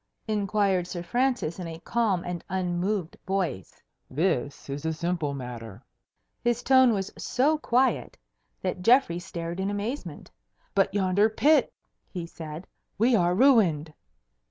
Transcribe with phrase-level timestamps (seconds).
[0.27, 3.79] inquired Sir Francis in a calm and unmoved voice.
[4.09, 5.83] "This is a simple matter."
[6.43, 8.17] His tone was so quiet
[8.63, 10.31] that Geoffrey stared in amazement.
[10.73, 11.71] "But yonder pit!"
[12.09, 12.65] he said.
[12.97, 13.93] "We are ruined!"